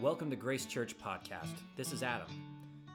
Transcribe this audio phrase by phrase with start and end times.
[0.00, 1.56] Welcome to Grace Church Podcast.
[1.74, 2.28] This is Adam.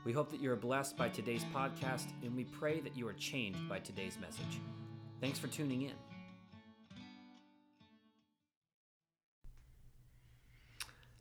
[0.05, 3.13] We hope that you are blessed by today's podcast, and we pray that you are
[3.13, 4.61] changed by today's message.
[5.19, 5.91] Thanks for tuning in.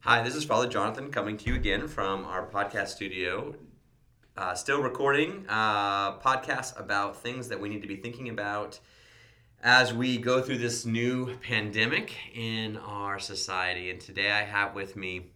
[0.03, 3.57] Hi, this is Father Jonathan coming to you again from our podcast studio.
[4.37, 8.79] Uh, still recording uh, podcasts about things that we need to be thinking about
[9.65, 13.91] as we go through this new pandemic in our society.
[13.91, 15.32] And today I have with me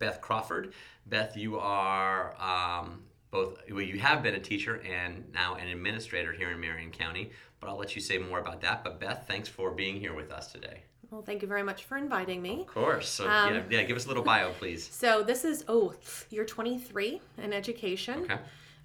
[0.00, 0.72] Beth Crawford.
[1.06, 6.32] Beth, you are um, both, well, you have been a teacher and now an administrator
[6.32, 8.82] here in Marion County, but I'll let you say more about that.
[8.82, 10.82] But Beth, thanks for being here with us today.
[11.10, 12.60] Well, thank you very much for inviting me.
[12.60, 13.08] Of course.
[13.08, 14.88] So, Um, yeah, yeah, give us a little bio, please.
[14.92, 15.94] So, this is, oh,
[16.30, 18.24] you're 23 in education.
[18.24, 18.38] Okay.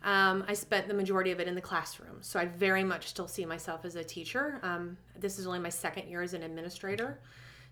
[0.03, 2.17] Um, I spent the majority of it in the classroom.
[2.21, 4.59] So, I very much still see myself as a teacher.
[4.63, 7.19] Um, this is only my second year as an administrator.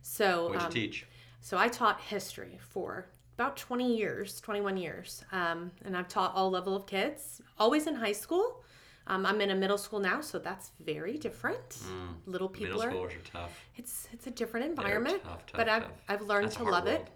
[0.04, 1.08] So, What'd you um, teach?
[1.48, 3.06] So I taught history for
[3.38, 5.24] about 20 years, 21 years.
[5.32, 8.64] Um, and I've taught all level of kids, always in high school.
[9.08, 11.78] Um, I'm in a middle school now, so that's very different.
[12.26, 12.86] Little people Mm.
[12.86, 13.54] Middle are schoolers are tough.
[13.76, 15.92] it's it's a different environment, tough, tough, but I've tough.
[16.08, 17.02] I've learned That's to love world.
[17.02, 17.08] it.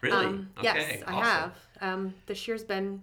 [0.00, 0.26] Really?
[0.26, 0.64] Um, okay.
[0.64, 1.52] yes, I have.
[1.82, 3.02] Um, this year's been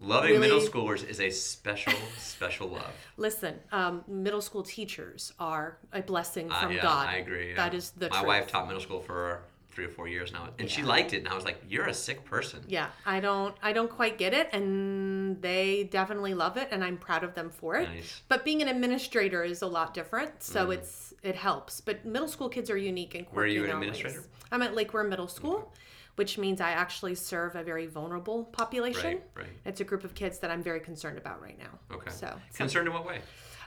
[0.00, 2.94] Loving middle schoolers is a special, special love.
[3.16, 3.54] listen.
[3.72, 7.08] Um, middle school teachers are a blessing Uh, from yeah, God.
[7.08, 7.52] I agree.
[7.54, 7.78] That yeah.
[7.78, 8.26] is the My truth.
[8.28, 9.42] wife taught middle school for
[9.78, 11.18] three or four years now, and she liked it.
[11.18, 14.34] And I was like, "You're a sick person." Yeah, I don't I don't quite get
[14.34, 17.88] it, and they definitely love it, and I'm proud of them for it.
[17.88, 18.22] Nice.
[18.26, 21.80] But being an administrator is a lot different, so it's it helps.
[21.80, 23.30] But middle school kids are unique and quirky.
[23.30, 23.36] Mm.
[23.36, 24.20] Where are you an administrator?
[24.22, 24.28] ways.
[24.50, 25.72] I'm at Lake Weir Middle School,
[26.16, 29.04] which means I actually serve a very vulnerable population.
[29.04, 29.56] Right, right.
[29.64, 31.96] It's a group of kids that I'm very concerned about right now.
[31.96, 32.10] Okay.
[32.10, 33.20] So, Concerned in what way?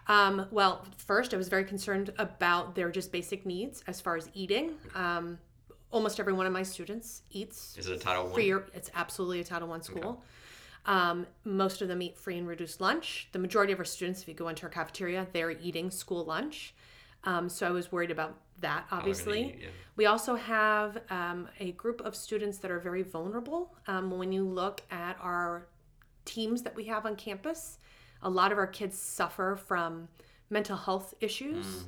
[0.07, 4.29] um, well, first, I was very concerned about their just basic needs as far as
[4.33, 4.73] eating.
[4.95, 5.37] Um,
[5.91, 8.33] almost every one of my students eats Is it a Title One?
[8.33, 8.51] free.
[8.73, 10.23] It's absolutely a Title One school.
[10.85, 13.27] Um, most of them eat free and reduced lunch.
[13.33, 16.73] The majority of our students, if you go into our cafeteria, they're eating school lunch.
[17.23, 19.41] Um, so I was worried about that, obviously.
[19.49, 19.67] eat, yeah.
[19.95, 23.75] We also have um, a group of students that are very vulnerable.
[23.85, 25.67] Um, when you look at our
[26.25, 27.77] teams that we have on campus,
[28.23, 30.07] a lot of our kids suffer from
[30.49, 31.85] mental health issues Mm.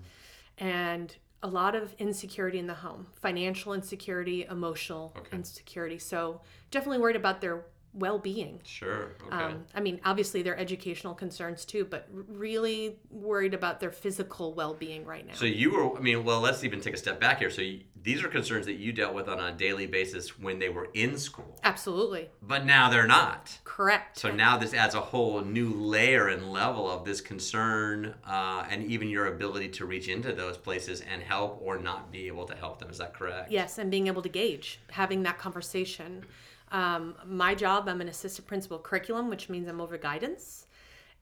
[0.60, 5.38] and a lot of insecurity in the home financial insecurity, emotional Okay.
[5.38, 6.00] insecurity.
[6.00, 8.60] So, definitely worried about their well being.
[8.64, 9.16] Sure.
[9.28, 9.36] Okay.
[9.36, 14.74] Um, I mean, obviously, their educational concerns too, but really worried about their physical well
[14.74, 15.34] being right now.
[15.34, 15.98] so you were.
[15.98, 17.50] I mean, well, let's even take a step back here.
[17.50, 20.70] So you, these are concerns that you dealt with on a daily basis when they
[20.70, 22.30] were in school, Absolutely.
[22.42, 23.58] but now they're not.
[23.64, 24.20] Correct.
[24.20, 28.84] So now this adds a whole new layer and level of this concern, uh, and
[28.92, 32.56] even your ability to reach into those places and help or not be able to
[32.56, 32.90] help them.
[32.90, 33.52] Is that correct?
[33.52, 36.26] Yes, and being able to gauge, having that conversation.
[36.74, 40.66] Um, my job, I'm an assistant principal curriculum, which means I'm over guidance.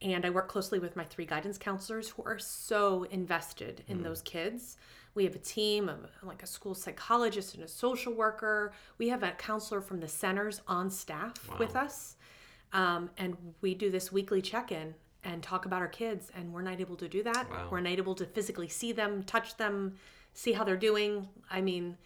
[0.01, 4.23] And I work closely with my three guidance counselors who are so invested in those
[4.23, 4.77] kids.
[5.13, 8.71] We have a team of like a school psychologist and a social worker.
[8.97, 12.15] We have a counselor from the centers on staff with us.
[12.73, 16.31] Um, and we do this weekly check in and talk about our kids.
[16.33, 17.47] And we're not able to do that.
[17.51, 17.67] Wow.
[17.69, 19.97] We're not able to physically see them, touch them,
[20.33, 21.27] see how they're doing.
[21.51, 21.97] I mean,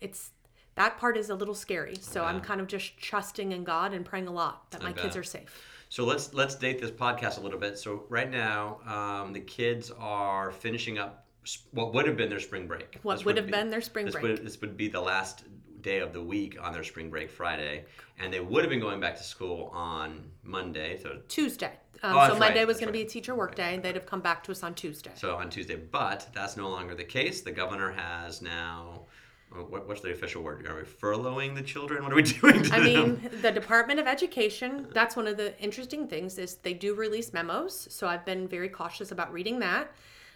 [0.00, 0.30] it's
[0.76, 1.96] that part is a little scary.
[2.00, 5.16] So I'm kind of just trusting in God and praying a lot that my kids
[5.16, 5.62] are safe.
[5.88, 7.78] So let's let's date this podcast a little bit.
[7.78, 11.26] So right now, um, the kids are finishing up
[11.70, 12.98] what would have been their spring break.
[13.02, 14.24] What This would have been their spring this break.
[14.24, 15.44] Would, this would be the last
[15.82, 17.84] day of the week on their spring break, Friday,
[18.18, 20.98] and they would have been going back to school on Monday.
[21.00, 21.72] So Tuesday.
[22.02, 23.78] Um, Oh, so Monday right, was going to be a teacher work day.
[23.78, 25.12] They'd have come back to us on Tuesday.
[25.14, 27.42] so on Tuesday, but that's no longer the case.
[27.42, 29.02] The governor has now.
[29.54, 30.66] What, what's the official word?
[30.66, 32.02] Are we furloughing the children?
[32.02, 32.84] What are we doing to I them?
[32.84, 37.32] mean, the Department of Education, that's one of the interesting things is they do release
[37.32, 37.86] memos.
[37.90, 39.92] So I've been very cautious about reading that.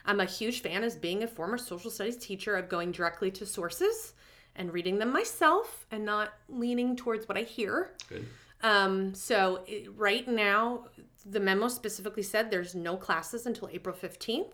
[0.07, 3.45] I'm a huge fan as being a former social studies teacher of going directly to
[3.45, 4.15] sources
[4.57, 7.91] and reading them myself and not leaning towards what I hear.
[8.09, 8.27] Good.
[8.63, 10.87] Um, so it, right now,
[11.27, 14.53] the memo specifically said there's no classes until April 15th,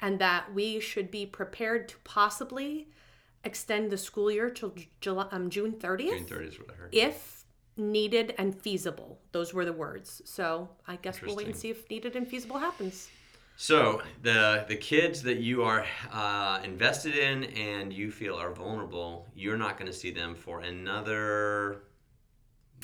[0.00, 2.88] and that we should be prepared to possibly
[3.44, 6.94] extend the school year till July, um, June 30th June 30th is what I heard.
[6.94, 7.44] if
[7.76, 9.18] needed and feasible.
[9.32, 10.20] Those were the words.
[10.24, 13.08] So I guess we'll wait and see if needed and feasible happens.
[13.56, 19.26] So the the kids that you are uh, invested in and you feel are vulnerable,
[19.34, 21.82] you're not going to see them for another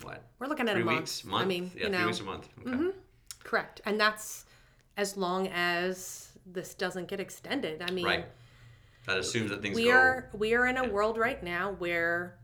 [0.03, 0.23] what?
[0.39, 0.99] We're looking at Three a month.
[1.01, 1.45] weeks, month.
[1.45, 2.49] I mean, yeah, you three know, weeks a month.
[2.67, 2.97] Okay.
[3.43, 3.81] correct.
[3.85, 4.45] And that's
[4.97, 7.83] as long as this doesn't get extended.
[7.83, 8.27] I mean, Right.
[9.09, 9.91] That assumes that things we go.
[9.91, 12.39] are we are in a world right now where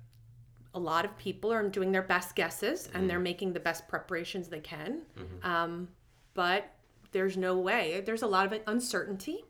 [0.74, 4.48] a lot of people are doing their best guesses and they're making the best preparations
[4.48, 5.02] they can.
[5.44, 5.88] Um,
[6.34, 6.74] but
[7.12, 8.02] there's no way.
[8.04, 9.44] There's a lot of uncertainty.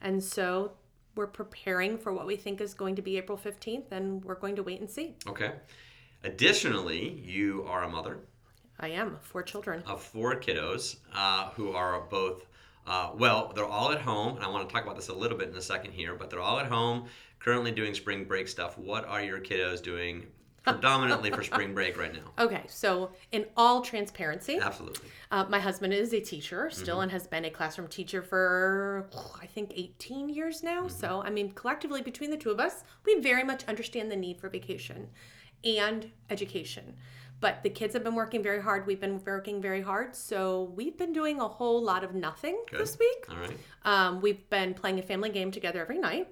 [0.00, 0.72] And so
[1.14, 4.56] we're preparing for what we think is going to be April 15th and we're going
[4.56, 5.14] to wait and see.
[5.28, 5.52] Okay.
[6.24, 8.20] Additionally, you are a mother
[8.80, 9.18] I am.
[9.20, 9.82] Four children.
[9.86, 12.46] of four kiddos uh, who are both,
[12.86, 15.38] uh, well, they're all at home, and I want to talk about this a little
[15.38, 17.06] bit in a second here, but they're all at home,
[17.38, 18.76] currently doing spring break stuff.
[18.76, 20.26] What are your kiddos doing
[20.64, 22.44] predominantly for spring break right now?
[22.44, 25.08] Okay, so in all transparency, Absolutely.
[25.30, 29.36] uh, my husband is a teacher still and has been a classroom teacher for, oh,
[29.40, 30.88] I think, 18 years now.
[30.88, 34.40] So, I mean, collectively between the two of us, we very much understand the need
[34.40, 35.08] for vacation
[35.64, 36.96] and education.
[37.42, 38.86] But the kids have been working very hard.
[38.86, 40.16] We've been working very hard.
[40.16, 43.26] So, we've been doing a whole lot of nothing this week.
[43.28, 43.58] All right.
[43.84, 46.28] Um, we've been playing a family game together every night.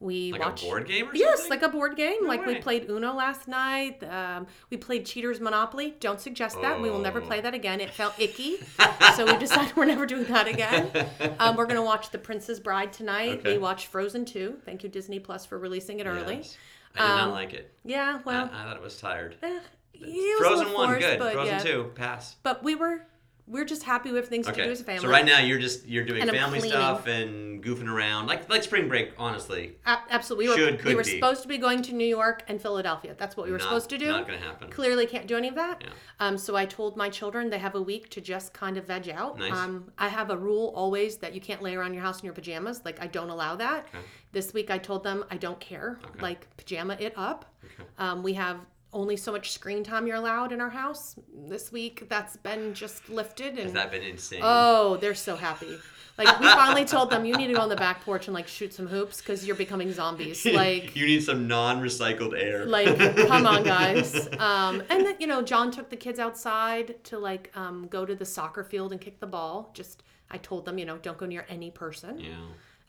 [0.00, 1.50] We Like watch a board game or Yes, something?
[1.50, 2.26] like a board game.
[2.26, 4.02] like we played Uno last night.
[4.02, 5.94] Um, we played Cheaters Monopoly.
[6.00, 6.80] Don't suggest that.
[6.80, 7.80] We will never play that again.
[7.82, 8.56] It felt icky.
[9.16, 10.90] so we decided we're never doing that again.
[11.38, 13.40] Um, we're going to watch The Princess Bride tonight.
[13.40, 13.52] Okay.
[13.52, 14.60] We watched Frozen 2.
[14.64, 16.36] Thank you, Disney Plus, for releasing it early.
[16.38, 16.56] Yes.
[16.96, 17.72] I did not like it.
[17.84, 19.36] Yeah, I, well, I thought it was tired.
[19.42, 19.60] eh,
[19.94, 21.18] it was Frozen little one, forced, good.
[21.18, 21.62] But, Frozen yeah.
[21.62, 22.36] two, pass.
[22.42, 23.02] But we were,
[23.46, 25.02] we're just happy we have things to do as a family.
[25.02, 28.62] So right now you're just you're doing And family stuff and goofing around, like like
[28.62, 29.12] spring break.
[29.18, 30.46] Honestly, A- absolutely.
[30.46, 31.10] We were, Should, we were be.
[31.10, 33.14] supposed to be going to New York and Philadelphia.
[33.18, 34.06] That's what we were Not- supposed to do.
[34.06, 34.70] not gonna happen.
[34.70, 35.82] Clearly can't do any of that.
[35.82, 35.90] Yeah.
[36.20, 39.08] Um, so I told my children they have a week to just kind of veg
[39.10, 39.38] out.
[39.38, 39.52] Nice.
[39.52, 42.34] Um, I have a rule always that you can't lay around your house in your
[42.34, 42.82] pajamas.
[42.84, 43.86] Like I don't allow that.
[43.92, 44.04] Okay.
[44.32, 45.98] This week I told them I don't care.
[46.06, 46.20] Okay.
[46.22, 47.46] Like pajama it up.
[47.64, 47.88] Okay.
[47.98, 48.58] Um, we have
[48.92, 51.14] only so much screen time you're allowed in our house.
[51.48, 54.40] This week that's been just lifted and has that been insane?
[54.42, 55.78] Oh, they're so happy.
[56.18, 58.46] Like we finally told them you need to go on the back porch and like
[58.46, 60.44] shoot some hoops because you're becoming zombies.
[60.52, 62.66] Like you need some non-recycled air.
[62.66, 62.98] like
[63.28, 64.28] come on guys.
[64.38, 68.14] Um and then you know, John took the kids outside to like um go to
[68.14, 69.70] the soccer field and kick the ball.
[69.72, 72.18] Just I told them, you know, don't go near any person.
[72.18, 72.34] yeah.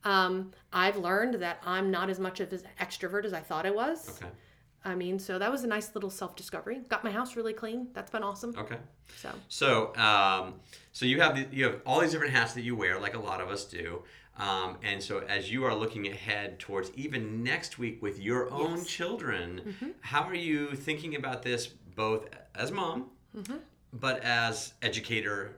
[0.03, 3.71] Um I've learned that I'm not as much of an extrovert as I thought I
[3.71, 4.19] was.
[4.19, 4.31] Okay.
[4.83, 6.81] I mean, so that was a nice little self-discovery.
[6.89, 7.89] Got my house really clean.
[7.93, 8.55] That's been awesome.
[8.57, 8.77] Okay.
[9.17, 10.55] So, So, um,
[10.91, 13.19] so you have the, you have all these different hats that you wear, like a
[13.19, 14.01] lot of us do.
[14.37, 18.77] Um, and so, as you are looking ahead towards even next week with your own
[18.77, 18.87] Yes.
[18.87, 19.89] children, Mm-hmm.
[20.01, 22.25] how are you thinking about this both
[22.55, 23.57] as mom, Mm-hmm.
[23.93, 25.57] but as educator,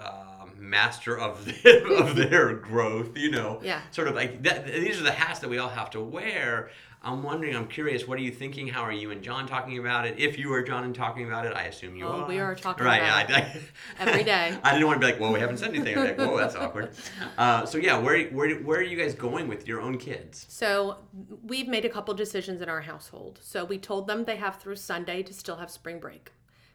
[0.00, 3.16] uh, master of their, of their growth?
[3.16, 3.80] You know, Yeah.
[3.90, 6.70] sort of like that, these are the hats that we all have to wear.
[7.04, 8.66] I'm wondering, I'm curious, what are you thinking?
[8.66, 10.18] How are you and John talking about it?
[10.18, 12.14] If you are John and talking about it, I assume you are.
[12.14, 12.28] Oh, are.
[12.28, 13.62] we are talking right, about yeah, it
[14.00, 14.58] I, every day.
[14.62, 15.98] I didn't want to be like, well, we haven't said anything.
[15.98, 16.92] I'm like, whoa, that's awkward.
[17.36, 20.46] Uh, so yeah, where, where where are you guys going with your own kids?
[20.48, 20.98] So
[21.42, 23.40] we've made a couple decisions in our household.
[23.42, 26.30] So we told them they have through Sunday to still have spring break.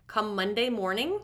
[0.07, 1.19] Come Monday morning,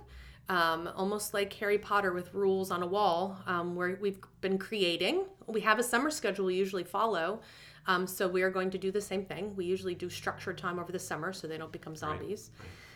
[0.48, 5.26] um, almost like Harry Potter with rules on a wall, um, where we've been creating.
[5.48, 7.42] We have a summer schedule we usually follow.
[7.88, 9.56] Um, so we are going to do the same thing.
[9.56, 12.52] We usually do structured time over the summer so they don't become zombies.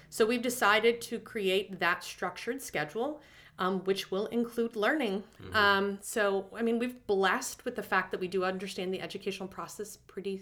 [0.10, 3.22] So we've decided to create that structured schedule,
[3.60, 5.24] um, which will include learning.
[5.54, 9.48] Um, so, I mean, we've blessed with the fact that we do understand the educational
[9.48, 10.42] process pretty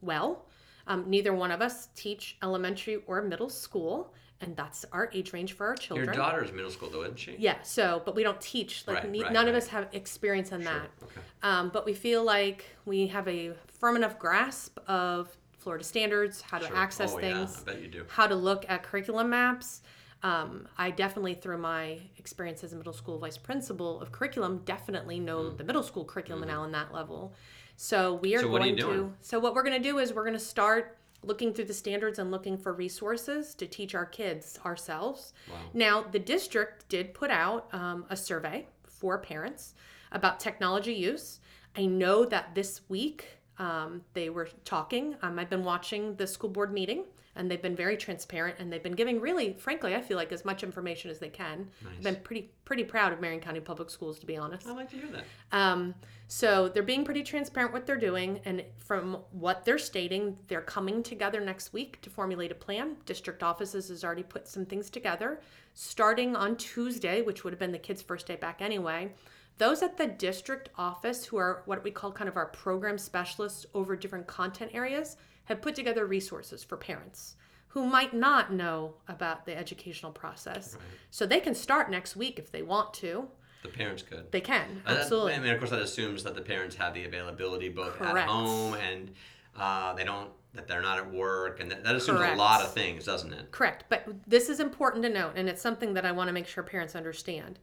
[0.00, 0.46] well.
[0.86, 5.52] Um, neither one of us teach elementary or middle school, and that's our age range
[5.52, 6.06] for our children.
[6.06, 7.36] Your daughter's middle school though, isn't she?
[7.38, 8.84] Yeah, so, but we don't teach.
[8.86, 10.88] Like, Right, ne- right, none of us have experience in that.
[11.02, 11.20] Okay.
[11.42, 16.58] Um, but we feel like we have a firm enough grasp of Florida standards, how
[16.58, 16.76] to Sure.
[16.76, 18.04] access oh, Yeah, things, I bet you do.
[18.08, 19.82] how to look at curriculum maps.
[20.22, 25.20] Um, I definitely, through my experience as a middle school vice principal of curriculum, definitely
[25.20, 27.34] know the middle school curriculum now on that level.
[27.76, 28.46] So we are Mm-hmm.
[28.46, 29.12] So what are you going to.
[29.20, 32.18] So what we're going to do is we're going to start looking through the standards
[32.18, 35.32] and looking for resources to teach our kids ourselves.
[35.50, 35.56] Wow.
[35.74, 39.74] Now the district did put out um, a survey for parents
[40.12, 41.40] about technology use.
[41.76, 43.26] I know that this week
[43.58, 45.16] um, they were talking.
[45.22, 47.04] Um, I've been watching the school board meeting,
[47.38, 50.44] and they've been very transparent, and they've been giving really, frankly, I feel like as
[50.44, 51.68] much information as they can.
[51.86, 54.66] I've been pretty pretty proud of Marion County Public Schools, to be honest.
[54.66, 55.24] I like to hear that.
[55.52, 55.94] Um,
[56.26, 61.02] so they're being pretty transparent what they're doing, and from what they're stating, they're coming
[61.02, 62.96] together next week to formulate a plan.
[63.06, 65.40] District offices has already put some things together.
[65.72, 69.10] Starting on Tuesday, which would have been the kids' first day back anyway,
[69.58, 73.66] those at the district office who are what we call kind of our program specialists
[73.74, 75.16] over different content areas
[75.48, 77.36] have put together resources for parents
[77.68, 80.76] who might not know about the educational process.
[81.10, 83.28] So they can start next week if they want to.
[83.62, 84.30] The parents could.
[84.30, 85.34] They can, that- absolutely.
[85.34, 88.74] I mean, of course, that assumes that the parents have the availability both at home
[88.74, 89.10] and
[89.56, 92.72] Uh, they don't that they're not at work, and that, that assumes a lot of
[92.72, 93.50] things, doesn't it?
[93.50, 93.84] Correct.
[93.88, 96.62] But this is important to note, and it's something that I want to make sure
[96.62, 97.58] parents understand.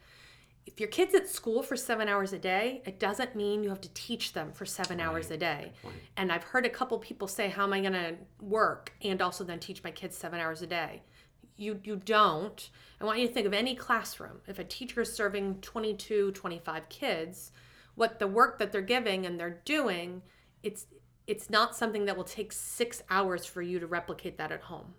[0.66, 3.82] If your kid's at school for seven hours a day, it doesn't mean you have
[3.82, 5.06] to teach them for seven right.
[5.06, 5.74] hours a day.
[6.18, 9.44] And I've heard a couple people say, How am I going to work and also
[9.44, 11.04] then teach my kids seven hours a day?
[11.58, 12.70] You, you don't.
[13.00, 14.42] I want you to think of any classroom.
[14.48, 17.52] If a teacher is serving 22, 25 kids,
[17.94, 20.22] what the work that they're giving and they're doing,
[20.64, 20.88] it's
[21.28, 24.94] it's not something that will take six hours for you to replicate that at home.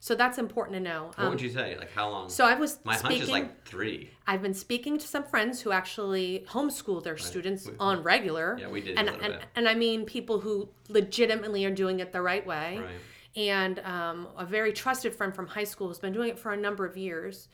[0.00, 1.06] So that's important to know.
[1.14, 1.76] What um, would you say?
[1.76, 2.28] Like how long?
[2.28, 2.78] So I was.
[2.84, 4.10] My speaking, hunch is like three.
[4.26, 7.22] I've been speaking to some friends who actually homeschool their right.
[7.22, 8.56] students we, on regular.
[8.60, 8.98] Yeah, we did.
[8.98, 9.42] And and, bit.
[9.56, 12.78] and I mean people who legitimately are doing it the right way.
[12.78, 12.88] Right.
[13.36, 16.56] And um, a very trusted friend from high school has been doing it for a
[16.56, 17.48] number of years.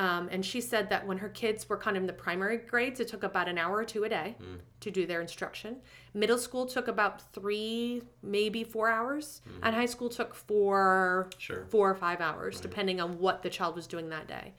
[0.00, 3.00] Um, and she said that when her kids were kind of in the primary grades,
[3.00, 4.58] it took about an hour or two a day mm.
[4.80, 5.76] to do their instruction.
[6.14, 9.58] Middle school took about three, maybe four hours, mm.
[9.62, 11.66] and high school took four, sure.
[11.68, 12.62] four or five hours, right.
[12.62, 14.54] depending on what the child was doing that day.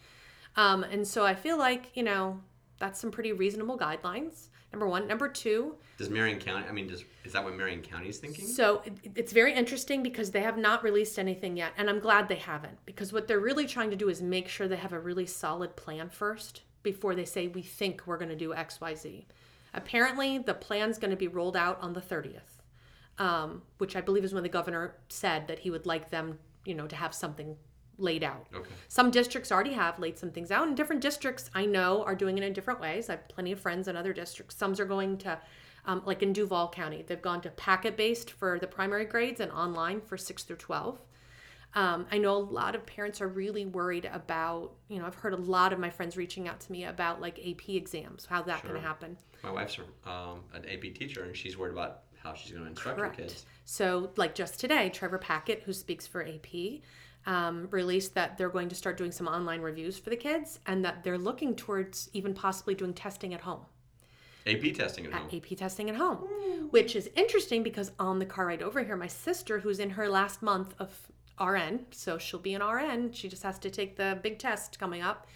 [0.57, 2.39] Um, and so I feel like you know
[2.77, 4.49] that's some pretty reasonable guidelines.
[4.71, 5.07] Number one.
[5.07, 5.75] Number two.
[5.97, 6.65] Does Marion County?
[6.67, 8.47] I mean, does is that what Marion County is thinking?
[8.47, 8.81] So
[9.15, 12.77] it's very interesting because they have not released anything yet, and I'm glad they haven't
[12.85, 15.75] because what they're really trying to do is make sure they have a really solid
[15.75, 19.27] plan first before they say we think we're going to do X, Y, Z.
[19.73, 22.39] Apparently, the plan's going to be rolled out on the 30th,
[23.19, 26.73] um, which I believe is when the governor said that he would like them, you
[26.73, 27.55] know, to have something
[27.97, 28.47] laid out.
[28.53, 28.69] Okay.
[28.87, 32.37] Some districts already have laid some things out, and different districts I know are doing
[32.37, 33.09] it in different ways.
[33.09, 34.55] I have plenty of friends in other districts.
[34.55, 35.39] Some are going to,
[35.85, 39.51] um, like in Duval County, they've gone to packet based for the primary grades and
[39.51, 40.99] online for six through 12.
[41.73, 45.33] Um, I know a lot of parents are really worried about, you know, I've heard
[45.33, 48.61] a lot of my friends reaching out to me about like AP exams, how that's
[48.61, 48.71] sure.
[48.71, 49.17] going to happen.
[49.43, 52.97] My wife's um, an AP teacher, and she's worried about how she's going to instruct
[52.97, 53.15] Correct.
[53.15, 53.45] her kids.
[53.65, 56.81] So, like just today, Trevor Packer, who speaks for AP,
[57.25, 60.83] um, released that they're going to start doing some online reviews for the kids and
[60.83, 63.61] that they're looking towards even possibly doing testing at home.
[64.47, 65.29] AP testing at, at home.
[65.33, 66.17] AP testing at home,
[66.71, 70.09] which is interesting because on the car ride over here, my sister, who's in her
[70.09, 70.89] last month of
[71.39, 75.01] RN, so she'll be an RN, she just has to take the big test coming
[75.01, 75.27] up.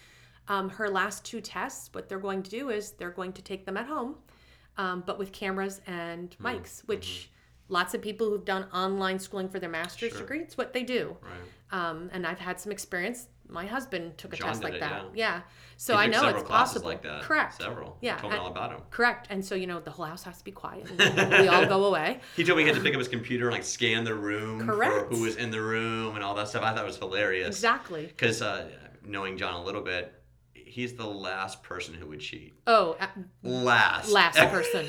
[0.47, 3.65] Um, her last two tests, what they're going to do is they're going to take
[3.65, 4.15] them at home,
[4.77, 6.45] um, but with cameras and hmm.
[6.45, 6.87] mics, mm-hmm.
[6.87, 7.29] which
[7.69, 10.21] lots of people who've done online schooling for their master's sure.
[10.21, 11.17] degree, it's what they do.
[11.21, 11.31] Right.
[11.71, 13.27] Um, and I've had some experience.
[13.47, 15.05] My husband took a John test like it, that.
[15.13, 15.35] Yeah.
[15.35, 15.41] yeah.
[15.77, 16.87] So I know it's possible.
[16.87, 17.21] like that.
[17.21, 17.55] Correct.
[17.55, 17.97] Several.
[18.01, 18.15] Yeah.
[18.15, 18.81] He told me all about him.
[18.89, 19.27] Correct.
[19.29, 20.89] And so you know the whole house has to be quiet.
[21.39, 22.21] we all go away.
[22.35, 24.65] He told me he had to pick up his computer and like scan the room
[24.65, 25.09] Correct.
[25.09, 26.63] for who was in the room and all that stuff.
[26.63, 27.47] I thought it was hilarious.
[27.47, 28.07] Exactly.
[28.07, 28.67] Because uh,
[29.05, 30.13] knowing John a little bit,
[30.53, 32.53] he's the last person who would cheat.
[32.67, 33.07] Oh, uh,
[33.43, 34.85] last, last person.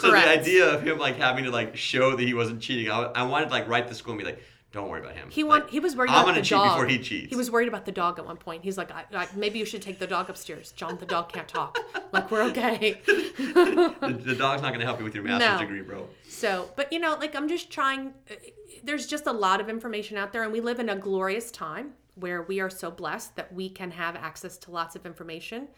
[0.00, 3.02] so the idea of him like having to like show that he wasn't cheating, I,
[3.02, 5.28] I wanted to like write the school and be like, don't worry about him.
[5.30, 6.70] He want, like, he was worried I'm about the dog.
[6.70, 7.28] before he cheats.
[7.28, 8.64] He was worried about the dog at one point.
[8.64, 10.72] He's like, I, I, maybe you should take the dog upstairs.
[10.72, 11.78] John, the dog can't talk.
[12.12, 13.00] like we're okay.
[13.06, 15.58] the, the, dog's not going to help you with your master's no.
[15.58, 16.08] degree, bro.
[16.26, 18.14] So, but you know, like I'm just trying.
[18.30, 18.34] Uh,
[18.82, 21.92] there's just a lot of information out there, and we live in a glorious time
[22.14, 25.68] where we are so blessed that we can have access to lots of information.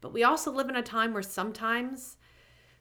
[0.00, 2.16] But we also live in a time where sometimes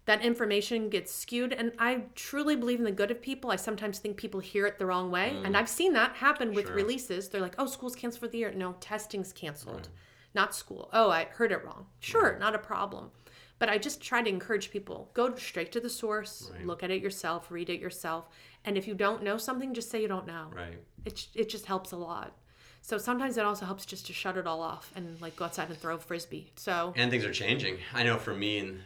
[0.05, 1.53] that information gets skewed.
[1.53, 3.51] And I truly believe in the good of people.
[3.51, 5.31] I sometimes think people hear it the wrong way.
[5.33, 5.45] Mm.
[5.45, 6.75] And I've seen that happen with sure.
[6.75, 7.29] releases.
[7.29, 8.51] They're like, oh, school's canceled for the year.
[8.53, 9.87] No, testing's canceled, right.
[10.33, 10.89] not school.
[10.93, 11.85] Oh, I heard it wrong.
[11.99, 12.39] Sure, right.
[12.39, 13.11] not a problem.
[13.59, 16.65] But I just try to encourage people go straight to the source, right.
[16.65, 18.27] look at it yourself, read it yourself.
[18.65, 20.47] And if you don't know something, just say you don't know.
[20.53, 20.79] Right.
[21.05, 22.35] It, it just helps a lot.
[22.83, 25.69] So sometimes it also helps just to shut it all off and like go outside
[25.69, 26.51] and throw a frisbee.
[26.57, 27.77] So and things are changing.
[27.93, 28.81] I know for me and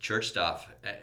[0.00, 0.94] church stuff, eh,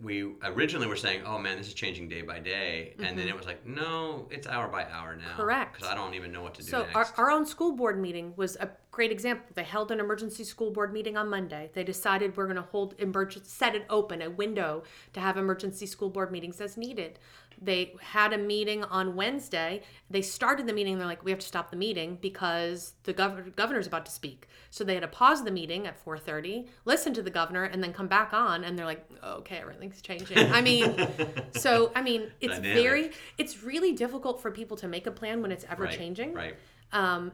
[0.00, 3.16] we originally were saying, "Oh man, this is changing day by day," and mm-hmm.
[3.16, 5.76] then it was like, "No, it's hour by hour now." Correct.
[5.76, 6.68] Because I don't even know what to do.
[6.68, 6.94] So next.
[6.94, 9.44] our, our own school board meeting was a great example.
[9.54, 11.68] They held an emergency school board meeting on Monday.
[11.74, 14.84] They decided we're going to hold emergency, set it open, a window
[15.14, 17.18] to have emergency school board meetings as needed.
[17.60, 19.82] They had a meeting on Wednesday.
[20.10, 20.98] They started the meeting.
[20.98, 24.48] They're like, we have to stop the meeting because the gov- governor's about to speak.
[24.70, 27.92] So they had to pause the meeting at 4:30, listen to the governor, and then
[27.92, 28.64] come back on.
[28.64, 30.38] And they're like, okay, everything's changing.
[30.52, 30.96] I mean,
[31.52, 32.82] so I mean, it's Dynamic.
[32.82, 36.32] very, it's really difficult for people to make a plan when it's ever right, changing.
[36.34, 36.54] Right.
[36.92, 37.32] Um,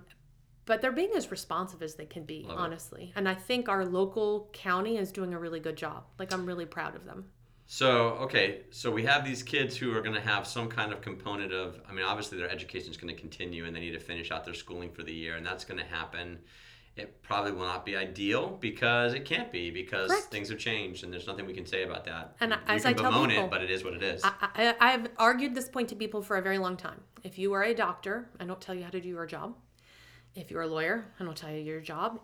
[0.67, 3.05] but they're being as responsive as they can be, Love honestly.
[3.05, 3.13] It.
[3.19, 6.05] And I think our local county is doing a really good job.
[6.19, 7.25] Like I'm really proud of them.
[7.67, 7.91] So,
[8.23, 11.53] okay, so we have these kids who are going to have some kind of component
[11.53, 14.33] of, I mean, obviously their education is going to continue and they need to finish
[14.33, 16.39] out their schooling for the year, and that's going to happen.
[16.97, 20.27] it probably will not be ideal because it can't be because Correct.
[20.27, 22.35] things have changed and there's nothing we can say about that.
[22.41, 24.23] And we as can I tell bemoan people- it, but it is what it is.
[24.25, 27.01] I, I, I've argued this point to people for a very long time.
[27.23, 29.55] If you are a doctor, I don't tell you how to do your job.
[30.35, 32.21] If you're a lawyer, I don't tell you your job.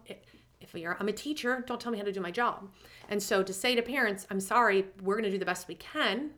[0.61, 2.69] If you're, I'm a teacher, don't tell me how to do my job.
[3.09, 5.75] And so to say to parents, I'm sorry, we're going to do the best we
[5.75, 6.31] can,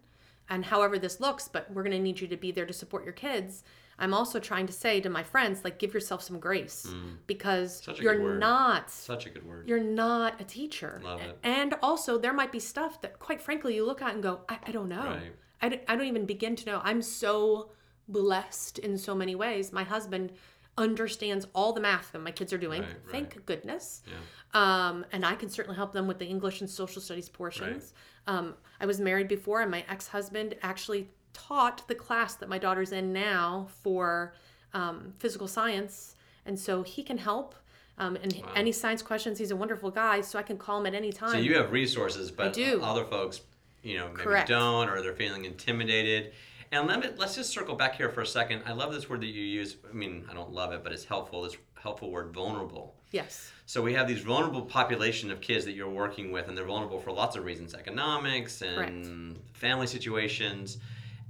[0.48, 3.04] and however this looks, but we're going to need you to be there to support
[3.04, 3.62] your kids.
[4.00, 6.86] I'm also trying to say to my friends, like, give yourself some grace
[7.26, 7.84] because Mm.
[7.84, 8.40] Such a you're good word.
[8.40, 9.68] not Such a good word.
[9.68, 11.00] you're not a teacher.
[11.04, 11.36] Love it.
[11.42, 14.58] And also, there might be stuff that, quite frankly, you look at and go, I,
[14.66, 15.04] I don't know.
[15.04, 15.32] Right.
[15.60, 16.80] I, don't, I don't even begin to know.
[16.84, 17.70] I'm so
[18.06, 19.72] blessed in so many ways.
[19.72, 20.32] My husband
[20.78, 22.82] understands all the math that my kids are doing.
[22.82, 23.10] Right, right.
[23.10, 24.02] Thank goodness.
[24.06, 24.14] Yeah.
[24.54, 27.92] Um, and I can certainly help them with the English and social studies portions.
[28.26, 32.58] Um, I was married before, and my ex husband actually taught the class that my
[32.58, 34.34] daughter's in now for
[34.72, 36.14] um, physical science.
[36.46, 37.54] And so he can help.
[37.98, 40.94] Um, and any science questions, he's a wonderful guy, so I can call him at
[40.94, 41.32] any time.
[41.32, 42.80] So you have resources, but do.
[42.80, 43.40] other folks,
[43.82, 44.48] you know, maybe Correct.
[44.48, 46.32] don't, or they're feeling intimidated.
[46.70, 48.62] And let me, let's just circle back here for a second.
[48.66, 49.76] I love this word that you use.
[49.88, 51.42] I mean, I don't love it, but it's helpful.
[51.42, 52.94] This helpful word, vulnerable.
[53.12, 53.50] yes.
[53.66, 56.98] So we have these vulnerable population of kids that you're working with, and they're vulnerable
[57.00, 60.78] for lots of reasons, economics and family situations.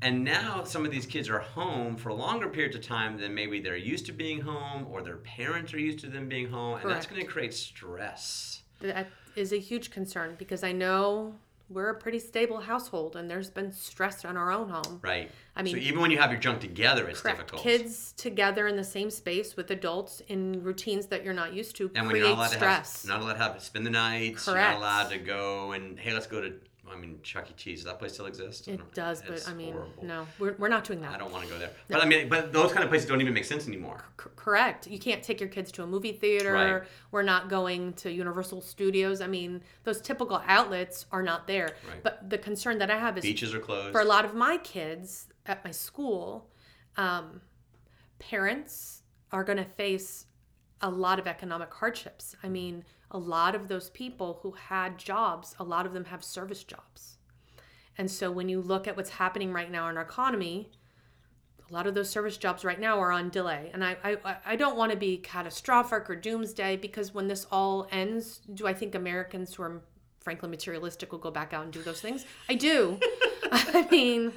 [0.03, 3.61] And now some of these kids are home for longer periods of time than maybe
[3.61, 6.89] they're used to being home, or their parents are used to them being home, and
[6.89, 8.63] that's going to create stress.
[8.81, 11.35] That is a huge concern because I know
[11.71, 15.01] we're a pretty stable household and there's been stress in our own home.
[15.03, 15.31] Right.
[15.55, 17.39] I mean- so even when you have your junk together, it's Correct.
[17.39, 17.63] difficult.
[17.63, 21.91] Kids together in the same space with adults in routines that you're not used to
[21.95, 23.03] and when you're not allowed stress.
[23.03, 24.37] to have, not allowed to have spend the night.
[24.47, 26.55] You're not allowed to go and hey, let's go to.
[26.93, 27.55] I mean, Chuck E.
[27.57, 27.79] Cheese.
[27.81, 28.69] Does that place still exist?
[28.69, 30.05] It does, but I mean, horrible.
[30.05, 31.13] no, we're, we're not doing that.
[31.15, 31.71] I don't want to go there.
[31.89, 34.05] But I mean, but those kind of places don't even make sense anymore.
[34.23, 34.87] C- correct.
[34.87, 36.53] You can't take your kids to a movie theater.
[36.53, 36.83] Right.
[37.11, 39.21] We're not going to Universal Studios.
[39.21, 41.73] I mean, those typical outlets are not there.
[41.89, 42.03] Right.
[42.03, 43.93] But the concern that I have is Beaches are closed.
[43.93, 46.49] for a lot of my kids at my school,
[46.97, 47.41] um,
[48.19, 50.27] parents are going to face
[50.81, 52.37] a lot of economic hardships.
[52.43, 56.23] I mean, a lot of those people who had jobs, a lot of them have
[56.23, 57.17] service jobs.
[57.97, 60.71] And so when you look at what's happening right now in our economy,
[61.69, 63.71] a lot of those service jobs right now are on delay.
[63.75, 67.89] And I, I, I don't want to be catastrophic or doomsday because when this all
[67.91, 69.83] ends, do I think Americans who are
[70.21, 72.25] frankly materialistic will go back out and do those things?
[72.49, 73.01] I do.
[73.53, 74.33] I mean,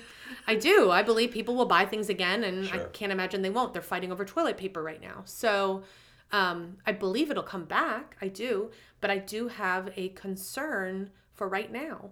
[0.47, 0.89] I do.
[0.91, 3.73] I believe people will buy things again, and I can't imagine they won't.
[3.73, 5.23] They're fighting over toilet paper right now.
[5.25, 5.83] So
[6.31, 8.15] um, I believe it'll come back.
[8.21, 8.71] I do.
[9.01, 12.11] But I do have a concern for right now.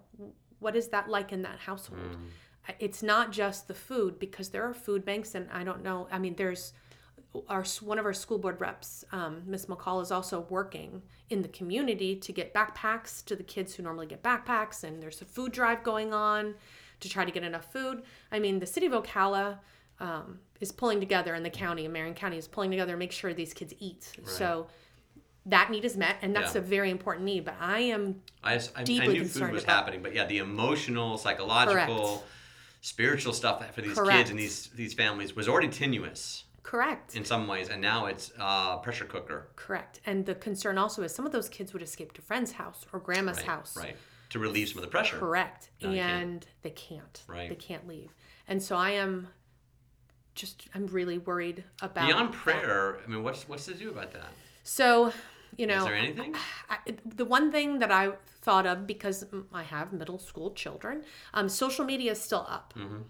[0.60, 2.18] What is that like in that household?
[2.68, 6.08] I- It's not just the food because there are food banks, and I don't know.
[6.12, 6.74] I mean, there's
[7.48, 11.48] our one of our school board reps, um, Miss McCall, is also working in the
[11.48, 15.52] community to get backpacks to the kids who normally get backpacks, and there's a food
[15.52, 16.56] drive going on
[17.02, 18.02] to try to get enough food.
[18.32, 19.60] I mean, the city of Ocala
[20.00, 23.12] um, is pulling together, in the county, and Marion County is pulling together to make
[23.12, 24.12] sure these kids eat.
[24.26, 24.68] So
[25.46, 26.62] that need is met, and that's Yeah.
[26.62, 27.46] a very important need.
[27.46, 30.26] But I am I, just- I, I deeply knew food was about- happening, but yeah,
[30.26, 32.24] the emotional, psychological, Correct.
[32.82, 37.16] spiritual stuff for these kids and these these families was already tenuous correct.
[37.16, 39.50] in some ways, and now it's uh, pressure cooker.
[39.56, 40.00] Correct.
[40.06, 43.00] And the concern also is some of those kids would escape to friend's house or
[43.00, 43.76] grandma's Right, house.
[43.78, 43.98] right,
[44.30, 45.18] to relieve some of the pressure.
[45.18, 45.72] Correct.
[45.82, 46.22] No, they can't.
[46.24, 47.24] and they can't.
[47.28, 47.50] Right.
[47.50, 48.14] They can't leave.
[48.48, 49.28] And so I am
[50.40, 52.38] just I'm really worried about Beyond that.
[52.40, 54.32] prayer, I mean, what's what's to do about that?
[54.64, 55.12] So,
[55.58, 56.36] you know, Is there anything?
[56.70, 61.50] I, the one thing that I thought of because I have middle school children, um,
[61.50, 63.02] social media is still up, Mm-hmm.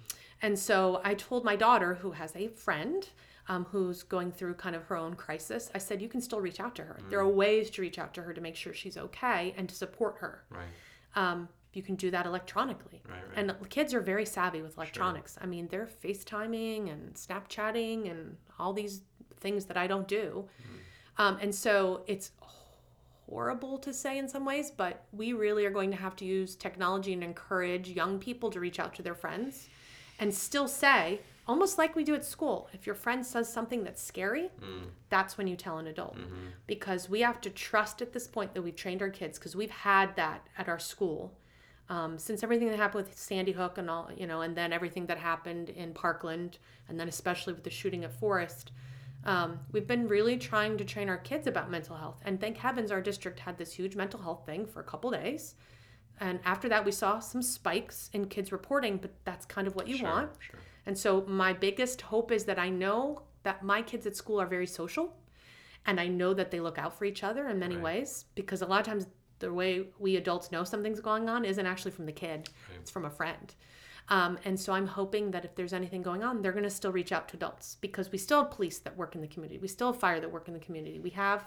[0.42, 3.08] and so I told my daughter who has a friend
[3.48, 5.70] um, who's going through kind of her own crisis.
[5.74, 6.98] I said you can still reach out to her.
[7.10, 7.34] There are Mm.
[7.44, 10.44] ways to reach out to her to make sure she's okay and to support her.
[10.52, 10.74] Right.
[11.16, 13.02] Um, you can do that electronically.
[13.08, 13.52] Right, right.
[13.52, 15.38] And kids are very savvy with electronics.
[15.42, 19.02] I mean, they're FaceTiming and Snapchatting and all these
[19.40, 20.46] things that I don't do.
[20.62, 21.22] Mm-hmm.
[21.22, 22.32] Um, and so it's
[23.30, 26.56] horrible to say in some ways, but we really are going to have to use
[26.56, 29.70] technology and encourage young people to reach out to their friends
[30.20, 34.04] and still say, almost like we do at school, if your friend says something that's
[34.04, 34.50] scary,
[35.10, 36.18] that's when you tell an adult.
[36.68, 39.72] Because we have to trust at this point that we've trained our kids, because we've
[39.72, 41.32] had that at our school.
[41.90, 45.08] Um, since everything that happened with Sandy Hook and all, you know, and then everything
[45.08, 48.72] that happened in Parkland, and then especially with the shooting at Forest,
[49.26, 52.22] um, we've been really trying to train our kids about mental health.
[52.24, 55.56] And thank heavens our district had this huge mental health thing for a couple days.
[56.20, 59.88] And after that, we saw some spikes in kids reporting, but that's kind of what
[59.88, 60.30] you Sure, want.
[60.40, 60.60] sure.
[60.86, 64.46] And so my biggest hope is that I know that my kids at school are
[64.46, 65.16] very social
[65.86, 67.84] and I know that they look out for each other in many Right.
[67.84, 69.08] ways because a lot of times
[69.40, 72.80] the way we adults know something's going on isn't actually from the kid, Right.
[72.82, 73.54] it's from a friend.
[74.10, 76.92] Um, and so I'm hoping that if there's anything going on, they're going to still
[76.92, 79.60] reach out to adults because we still have police that work in the community.
[79.60, 81.00] We still have fire that work in the community.
[81.00, 81.46] We have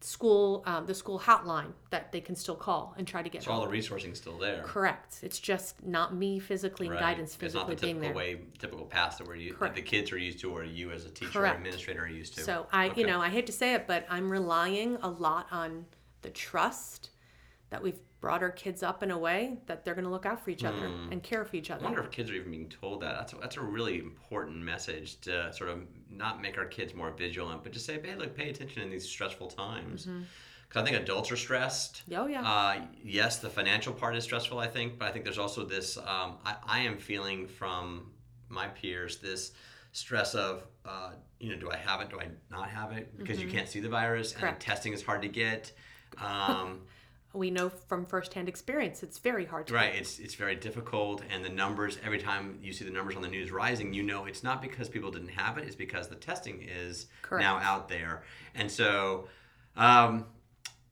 [0.00, 3.52] school, um, the school hotline that they can still call and try to get So
[3.52, 4.62] all the resourcing still there.
[4.64, 5.20] Correct.
[5.22, 6.98] It's just not me physically Right.
[6.98, 9.76] guidance It's not physically the being typical way, typical path that we're u- that Correct.
[9.76, 12.40] the kids are used to, or you as a teacher or administrator are used to.
[12.40, 13.02] So I, Okay.
[13.02, 15.86] you know, I hate to say it, but I'm relying a lot on
[16.22, 17.10] the trust
[17.72, 20.44] that we've brought our kids up in a way that they're going to look out
[20.44, 21.80] for each other and care for each other.
[21.80, 23.16] I wonder if kids are even being told that.
[23.16, 25.78] That's a, that's a really important message to sort of
[26.10, 29.08] not make our kids more vigilant, but just say, hey, look, pay attention in these
[29.08, 30.06] stressful times.
[30.68, 32.02] Because I think adults are stressed.
[32.08, 32.22] Mm-hmm.
[32.22, 32.42] Oh, yeah.
[32.42, 35.96] Uh, yes, the financial part is stressful, I think, but I think there's also this.
[35.96, 38.10] Um, I, I am feeling from
[38.50, 39.52] my peers this
[39.92, 42.10] stress of, uh, you know, do I have it?
[42.10, 43.16] Do I not have it?
[43.16, 44.58] Because you can't see the virus, and Mm-hmm.
[44.58, 45.72] Testing is hard to get.
[46.18, 46.82] Um,
[47.34, 51.44] We know from firsthand experience it's very hard to Right, it's it's very difficult, and
[51.44, 54.42] the numbers every time you see the numbers on the news rising, you know it's
[54.42, 57.42] not because people didn't have it; it's because the testing is Correct.
[57.42, 58.22] now out there,
[58.54, 59.28] and so
[59.76, 60.26] um,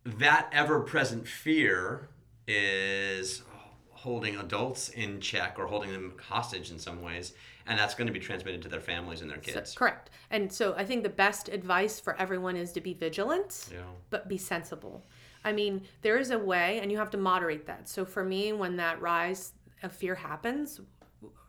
[0.05, 2.09] that ever-present fear
[2.48, 3.42] is
[3.90, 7.35] holding adults in check or holding them hostage in some ways,
[7.70, 9.74] and that's going to be transmitted to their families and their So- kids.
[9.74, 10.11] correct.
[10.30, 13.83] And so I think the best advice for everyone is to be vigilant, Yeah.
[14.11, 15.06] but be sensible.
[15.44, 17.88] I mean, there is a way, and you have to moderate that.
[17.88, 19.52] So for me, when that rise
[19.83, 20.80] of fear happens,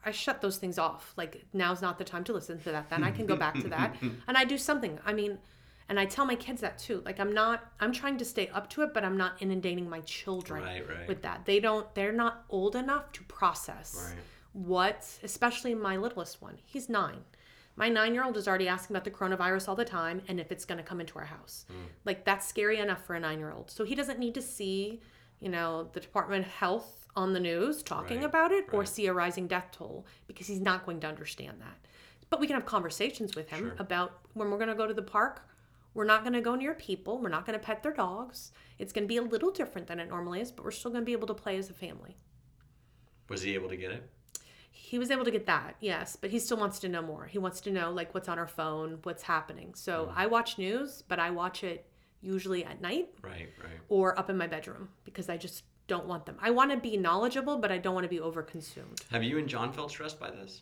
[0.05, 1.13] I shut those things off.
[1.17, 2.89] Like now's not the time to listen to that.
[2.89, 3.95] Then I can go back to that,
[4.27, 4.99] and I do something.
[5.05, 5.37] I mean,
[5.89, 7.01] and I tell my kids that too.
[7.03, 7.71] Like I'm not.
[7.79, 11.07] I'm trying to stay up to it, but I'm not inundating my children Right, right.
[11.07, 11.45] with that.
[11.45, 11.93] They don't.
[11.95, 14.23] They're not old enough to process Right.
[14.53, 16.57] What, especially my littlest one.
[16.65, 17.19] He's nine.
[17.75, 20.51] My nine year old is already asking about the coronavirus all the time and if
[20.51, 21.65] it's going to come into our house.
[21.71, 21.75] Mm.
[22.05, 23.71] Like, that's scary enough for a nine year old.
[23.71, 25.01] So he doesn't need to see,
[25.39, 29.07] you know, the Department of Health on the news talking Right, about it or see
[29.07, 31.77] a rising death toll because he's not going to understand that.
[32.29, 33.75] But we can have conversations with him Sure.
[33.79, 35.47] about when we're going to go to the park.
[35.93, 37.19] We're not going to go near people.
[37.19, 38.53] We're not going to pet their dogs.
[38.79, 41.01] It's going to be a little different than it normally is, but we're still going
[41.01, 42.15] to be able to play as a family.
[43.27, 44.09] Was he able to get it?
[44.91, 47.25] He was able to get that, yes, but he still wants to know more.
[47.25, 49.73] He wants to know like what's on our phone, what's happening.
[49.73, 50.13] So Mm.
[50.17, 51.85] I watch news, but I watch it
[52.19, 53.79] usually at night Right, right.
[53.87, 56.35] or up in my bedroom because I just don't want them.
[56.41, 59.01] I want to be knowledgeable, but I don't want to be overconsumed.
[59.11, 60.61] Have you and John felt stressed by this?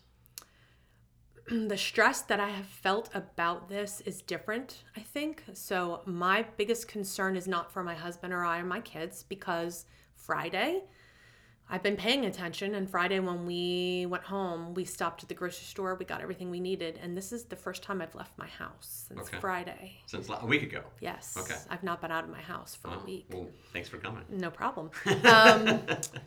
[1.47, 5.43] the stress that I have felt about this is different, I think.
[5.53, 9.87] So my biggest concern is not for my husband or I or my kids because
[10.13, 10.83] Friday
[11.71, 15.65] I've been paying attention and Friday when we went home, we stopped at the grocery
[15.65, 18.47] store, we got everything we needed, and this is the first time I've left my
[18.47, 19.37] house since Okay.
[19.39, 20.01] Friday.
[20.07, 20.81] Since a week ago.
[20.99, 21.37] Yes.
[21.39, 21.55] Okay.
[21.69, 23.27] I've not been out of my house for Oh, a week.
[23.31, 24.23] Well, thanks for coming.
[24.29, 24.89] No problem.
[25.29, 25.81] Um,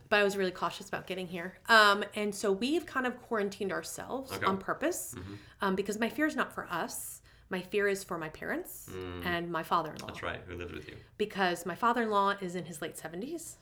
[0.09, 1.59] but I was really cautious about getting here.
[1.69, 4.45] Um, and so we've kind of quarantined ourselves Okay.
[4.47, 5.15] on purpose
[5.61, 7.21] um, because my fear is not for us.
[7.51, 8.89] My fear is for my parents
[9.25, 10.07] and my father in law.
[10.07, 10.41] That's right.
[10.47, 10.97] Who lives with you?
[11.19, 13.57] Because my father in law is in his late 70s.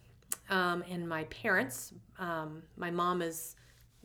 [0.48, 3.56] Um, and my parents, um, my mom is.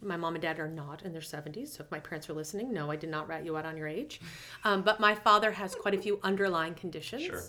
[0.02, 1.70] My mom and dad are not in their 70s.
[1.70, 3.88] So if my parents are listening, no, I did not rat you out on your
[3.88, 4.20] age.
[4.66, 7.42] Um, but my father has quite a few underlying conditions Sure.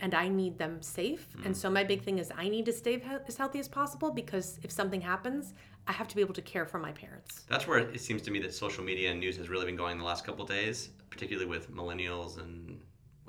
[0.00, 1.28] and I need them safe.
[1.44, 4.58] And so my big thing is I need to stay as healthy as possible because
[4.64, 5.54] if something happens,
[5.86, 7.44] I have to be able to care for my parents.
[7.48, 9.96] That's where it seems to me that social media and news has really been going
[9.96, 12.80] the last couple days, particularly with millennials and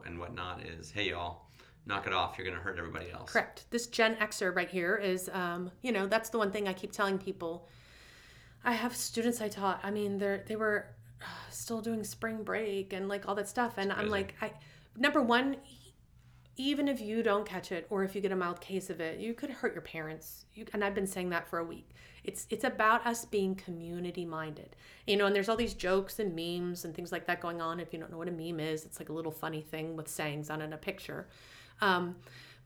[0.05, 0.61] and whatnot.
[0.65, 1.45] Is hey y'all,
[1.85, 2.37] knock it off.
[2.37, 3.31] You're gonna hurt everybody else.
[3.31, 3.65] Correct.
[3.69, 6.91] This Gen Xer right here is, um, you know, that's the one thing I keep
[6.91, 7.67] telling people.
[8.63, 9.79] I have students I taught.
[9.83, 10.87] I mean, they're they were
[11.21, 14.51] uh, still doing spring break and like all that stuff, and I'm like, I
[14.97, 15.57] number one,
[16.55, 19.19] even if you don't catch it or if you get a mild case of it,
[19.19, 20.45] you could hurt your parents.
[20.53, 21.89] You, and I've been saying that for a week.
[22.23, 25.25] It's it's about us being community minded, you know.
[25.25, 27.81] And there's all these jokes and memes and things like that going on.
[27.81, 30.07] If you don't know what a meme is, it's like a little funny thing with
[30.07, 31.27] sayings on it in a picture.
[31.83, 32.15] Um,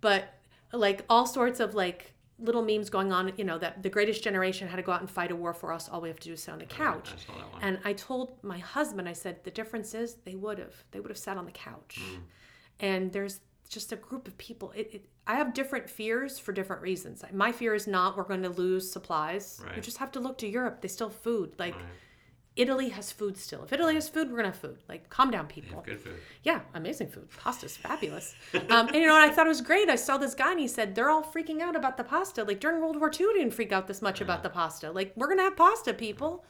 [0.01, 0.33] but
[0.73, 4.67] like all sorts of like little memes going on, you know, that the greatest generation
[4.67, 5.89] had to go out and fight a war for us.
[5.89, 7.09] All we have to do is sit on the couch.
[7.13, 7.61] I saw that one.
[7.63, 10.75] And I told my husband, I said, the difference is they would have.
[10.91, 11.99] They would have sat on the couch.
[12.79, 14.71] And there's just a group of people.
[14.75, 17.23] It, it, I have different fears for different reasons.
[17.33, 19.59] My fear is not we're going to lose supplies.
[19.75, 20.81] You just have to look to Europe.
[20.81, 21.53] They still have food.
[21.57, 21.83] Like Right.
[22.57, 23.63] Italy has food still.
[23.63, 24.77] If Italy has food, we're going to have food.
[24.89, 25.81] Like calm down, people.
[25.85, 26.15] good food.
[26.43, 27.27] Yeah, amazing food.
[27.37, 28.35] Pasta's fabulous.
[28.53, 29.89] Um, and you know, and I thought it was great.
[29.89, 32.43] I saw this guy and he said they're all freaking out about the pasta.
[32.43, 34.91] Like during World War II, didn't freak out this much about the pasta.
[34.91, 36.43] Like we're gonna have pasta, people.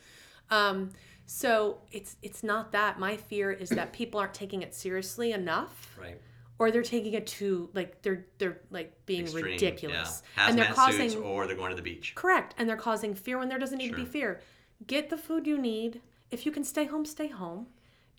[0.50, 0.91] Um,
[1.26, 3.00] so it's it's not that.
[3.00, 6.20] My fear is that people aren't taking it seriously enough, Right.
[6.58, 10.48] or they're taking it too like they're they're like being Extreme, ridiculous, Yeah.
[10.50, 12.13] and they're causing suits or they're going to the beach.
[12.15, 14.39] correct, and they're causing fear when there doesn't need to be fear.
[14.85, 16.01] Get the food you need.
[16.29, 17.67] If you can stay home, stay home.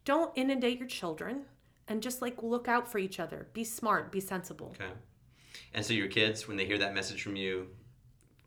[0.04, 1.42] Don't inundate your children,
[1.86, 3.48] and just like look out for each other.
[3.52, 4.10] Be smart.
[4.10, 4.74] Be sensible.
[4.80, 4.90] Okay.
[5.74, 7.68] And so your kids, when they hear that message from you,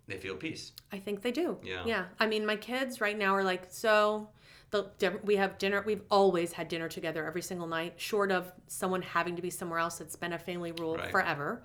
[0.08, 0.72] they feel peace.
[0.92, 1.58] I think they do.
[1.64, 1.84] Yeah.
[1.86, 2.06] Yeah.
[2.20, 4.30] I mean, my kids right now are like, so
[4.72, 4.90] the
[5.24, 5.84] we have dinner.
[5.86, 9.80] We've always had dinner together every single night, short of someone having to be somewhere
[9.80, 10.02] else.
[10.02, 11.12] It's been a family rule Right.
[11.12, 11.64] forever.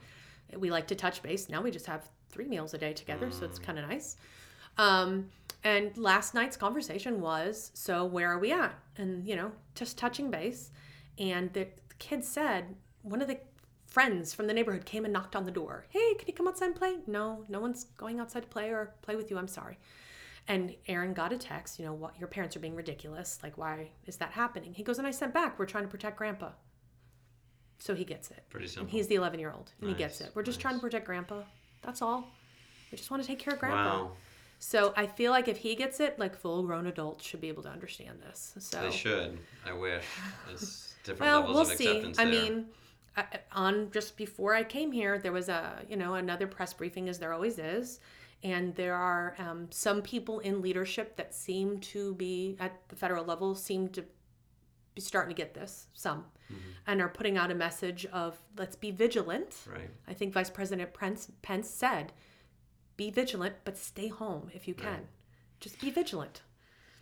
[0.57, 1.49] We like to touch base.
[1.49, 3.49] Now we just have three meals a day together, so Mm.
[3.51, 4.17] it's kind of nice.
[4.79, 5.31] Um,
[5.67, 8.75] and last night's conversation was, so where are we at?
[8.97, 10.71] And you know, just touching base.
[11.19, 11.67] And the,
[11.99, 13.39] kid said, one of the
[13.87, 15.87] friends from the neighborhood came and knocked on the door.
[15.89, 16.97] Hey, can you come outside and play?
[17.07, 19.39] No, no one's going outside to play or play with you.
[19.39, 19.79] I'm sorry.
[20.47, 23.39] And Aaron got a text, you know, what your parents are being ridiculous.
[23.43, 24.75] Like, why is that happening?
[24.75, 26.51] He goes, and I sent back, we're trying to protect grandpa.
[27.79, 28.43] So he gets it.
[28.51, 28.91] Pretty And simple.
[28.93, 30.31] he's the 11 year old, and he gets it.
[30.35, 30.63] We're just nice.
[30.63, 31.43] trying to protect grandpa.
[31.83, 32.29] That's all.
[32.93, 34.05] We just want to take care of grandpa.
[34.05, 34.13] Wow.
[34.59, 37.63] So I feel like if he gets it, like full grown adults should be able
[37.65, 38.55] to understand this.
[38.59, 39.39] So They should.
[39.67, 40.05] I wish.
[40.47, 41.87] There's different well, levels we'll of see.
[41.89, 42.67] acceptance I mean,
[43.17, 47.09] I- on just before I came here, there was a you know another press briefing,
[47.09, 48.01] as there always is,
[48.43, 53.25] and there are um, some people in leadership that seem to be at the federal
[53.25, 54.05] level seem to
[54.95, 56.61] be starting to get this some, Mm-hmm.
[56.87, 59.57] and are putting out a message of let's be vigilant.
[59.71, 59.91] right.
[60.09, 62.13] I think Vice President Pence, Pence said,
[62.97, 64.87] "Be vigilant, but stay home if you can.
[64.93, 65.07] Right.
[65.61, 66.43] Just be vigilant."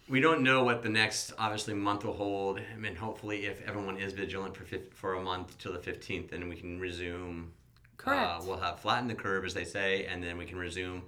[0.08, 2.60] We don't know what the next obviously month will hold.
[2.60, 6.48] I mean, hopefully, if everyone is vigilant for for a month till the fifteenth, then
[6.48, 7.52] we can resume.
[7.96, 8.42] Correct.
[8.42, 11.04] Uh, we'll have flattened the curve, as they say, and then we can resume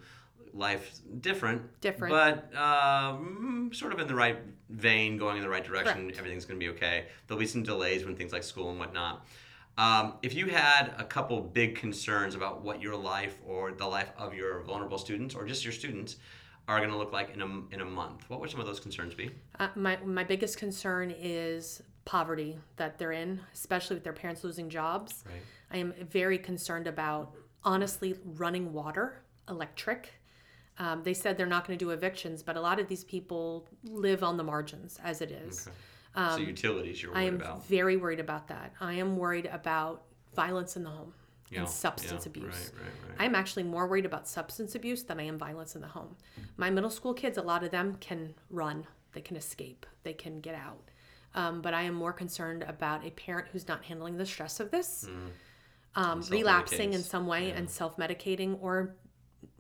[0.55, 2.13] life different, Different.
[2.15, 4.39] but um, sort of in the right
[4.71, 6.05] vein, going in the right direction.
[6.05, 6.19] Correct.
[6.19, 7.07] Everything's going to be okay.
[7.27, 9.27] There'll be some delays when things like school and whatnot.
[9.79, 14.11] Um, if you had a couple big concerns about what your life or the life
[14.17, 16.17] of your vulnerable students or just your students
[16.67, 18.81] are going to look like in a, in a month, what would some of those
[18.81, 19.31] concerns be?
[19.61, 24.71] Uh, my my biggest concern is poverty that they're in, especially with their parents losing
[24.71, 25.25] jobs.
[25.27, 25.43] Right.
[25.71, 27.35] I am very concerned about
[27.65, 30.13] honestly running water, electric.
[30.79, 33.67] Um, they said they're not going to do evictions, but a lot of these people
[33.85, 35.69] live on the margins as it is.
[36.17, 37.67] So utilities you're Um, I am about.
[37.67, 38.73] very worried about that.
[38.81, 41.13] I am worried about violence in the home
[41.51, 42.45] Yeah, and substance yeah, abuse.
[42.75, 43.17] Right, right, right.
[43.19, 46.17] I'm actually more worried about substance abuse than I am violence in the home.
[46.57, 50.41] My middle school kids, a lot of them can run, they can escape, they can
[50.41, 50.91] get out.
[51.35, 54.71] Um, but I am more concerned about a parent who's not handling the stress of
[54.71, 55.07] this,
[55.95, 58.95] um, relapsing in some way and self medicating, or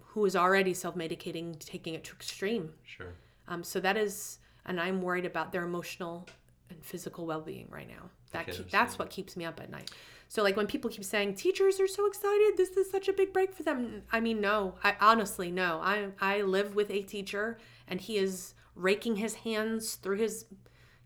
[0.01, 2.73] who is already self medicating, taking it to extreme.
[2.85, 3.13] Sure.
[3.49, 6.27] Um, so that is, and I'm worried about their emotional
[6.71, 8.11] and physical well being right now.
[8.33, 9.91] That keep, that's what keeps me up at night.
[10.29, 13.33] So like when people keep saying teachers are so excited, this is such a big
[13.33, 14.03] break for them.
[14.13, 15.81] I mean, no, I honestly no.
[15.83, 20.47] I I live with a teacher, and he is raking his hands through his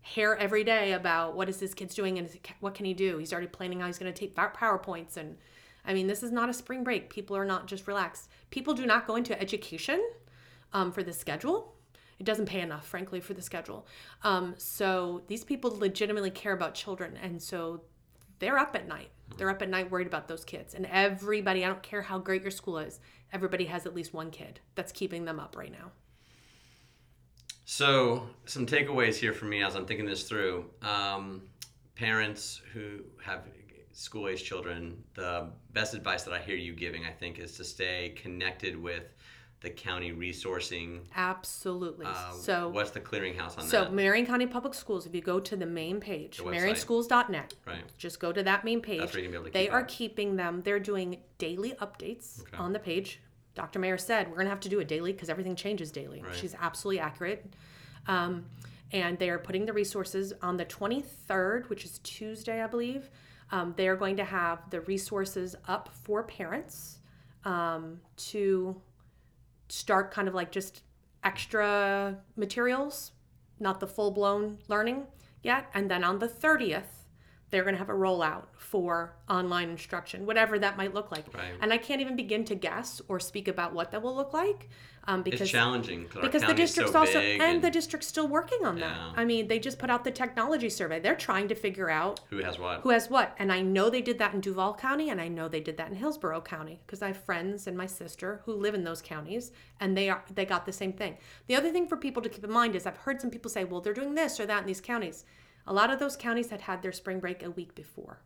[0.01, 3.17] hair every day about what is this kid's doing and is what can he do.
[3.19, 5.37] He's already planning how he's going to take pow- powerpoints and.
[5.83, 7.09] I mean, this is not a spring break.
[7.09, 8.29] People are not just relaxed.
[8.51, 9.99] People do not go into education
[10.73, 11.73] um, for the schedule.
[12.21, 13.87] It doesn't pay enough, frankly, for the schedule.
[14.23, 17.81] Um, so these people legitimately care about children, and so
[18.37, 19.09] they're up at night.
[19.37, 20.75] They're up at night worried about those kids.
[20.75, 22.99] And everybody, I don't care how great your school is,
[23.33, 25.89] everybody has at least one kid that's keeping them up right now.
[27.65, 30.65] So, some takeaways here for me as I'm thinking this through.
[30.83, 31.41] Um,
[31.95, 33.47] parents who have
[33.93, 37.63] school age children, the best advice that I hear you giving, I think, is to
[37.63, 39.05] stay connected with
[39.61, 41.01] the county resourcing.
[41.15, 42.07] Absolutely.
[42.07, 43.87] Uh, so, what's the clearinghouse on so that?
[43.87, 47.83] So Marion County Public Schools, if you go to the main page, The marionschools.net, Right.
[47.97, 48.99] just go to that main page.
[48.99, 49.87] That's where you're be able to they keep are up.
[49.87, 50.61] keeping them.
[50.63, 52.57] They're doing daily updates Okay.
[52.57, 53.21] on the page.
[53.53, 53.79] Dr.
[53.79, 56.21] Maier said we're gonna have to do it daily because everything changes daily.
[56.21, 56.35] Right.
[56.35, 57.53] She's absolutely accurate.
[58.07, 58.45] Um,
[58.91, 63.09] and they are putting the resources on the 23rd, which is Tuesday, I believe.
[63.51, 66.97] Um, they are going to have the resources up for parents
[67.45, 68.81] um, to
[69.71, 70.83] start kind of like just
[71.23, 73.11] extra materials,
[73.59, 75.07] not the full blown learning
[75.43, 75.69] yet.
[75.73, 77.00] And then on the 30th,
[77.51, 81.25] they're going to have a rollout for online instruction, whatever that might look like.
[81.33, 81.53] Right.
[81.61, 84.69] And I can't even begin to guess or speak about what that will look like
[85.05, 88.65] um, because It's challenging because the district's so also big and, the district's still working
[88.65, 88.95] on that.
[88.95, 89.13] Yeah.
[89.15, 90.99] I mean, they just put out the technology survey.
[90.99, 92.81] They're trying to figure out who has what.
[92.81, 93.35] who has what.
[93.39, 95.89] And I know they did that in Duval County, and I know they did that
[95.89, 99.51] in Hillsborough County because I have friends and my sister who live in those counties,
[99.79, 101.17] and they are they got the same thing.
[101.47, 103.63] The other thing for people to keep in mind is I've heard some people say,
[103.63, 105.25] well, they're doing this or that in these counties.
[105.67, 108.21] A lot of those counties had had their spring break a week before,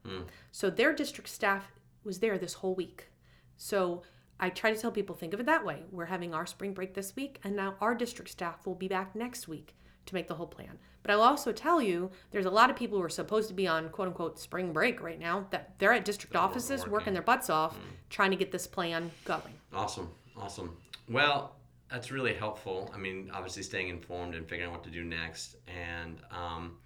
[0.51, 1.71] so their district staff
[2.03, 3.09] was there this whole week.
[3.57, 4.03] So
[4.39, 5.83] I try to tell people think of it that way.
[5.91, 9.15] We're having our spring break this week, and now our district staff will be back
[9.15, 10.77] next week to make the whole plan.
[11.03, 13.67] But I'll also tell you there's a lot of people who are supposed to be
[13.67, 16.91] on quote unquote spring break right now that they're at district offices working.
[16.91, 17.13] working.
[17.13, 17.77] their butts off
[18.09, 19.53] trying to get this plan going.
[19.73, 20.75] Awesome, awesome.
[21.09, 21.55] Well,
[21.89, 22.91] that's really helpful.
[22.93, 25.55] I mean, obviously staying informed and figuring out what to do next.
[25.67, 26.77] And um,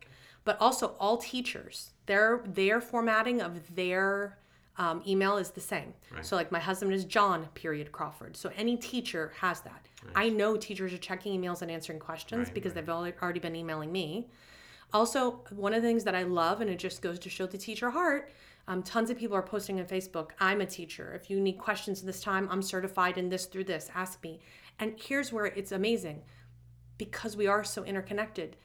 [0.46, 4.38] But also all teachers, their their formatting of their
[4.78, 5.94] um, email is the same.
[6.22, 8.38] So like my husband is John period Crawford.
[8.38, 9.88] So any teacher has that.
[10.16, 13.92] I know teachers are checking emails and answering questions Right, because they've already been emailing
[13.92, 14.30] me.
[14.94, 17.58] Also, one of the things that I love, and it just goes to show the
[17.58, 18.32] teacher heart,
[18.68, 21.14] um, tons of people are posting on Facebook, I'm a teacher.
[21.14, 23.90] If you need questions this time, I'm certified in this through this.
[23.94, 24.40] Ask me.
[24.80, 26.22] And here's where it's amazing
[26.98, 28.56] because we are so interconnected.